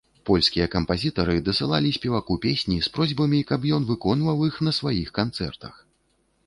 [0.27, 5.73] Польскія кампазітары дасылалі спеваку песні з просьбамі, каб ён выконваў іх на сваіх канцэртах.